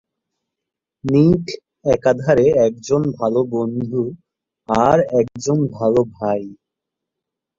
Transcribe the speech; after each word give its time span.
নিক 1.03 1.43
একাধারে 1.85 2.47
একজন 2.67 3.01
ভালো 3.19 3.39
বন্ধু 3.51 4.03
আর 4.69 4.97
একজন 5.21 5.57
ভালো 5.77 6.01
ভাই। 6.15 6.41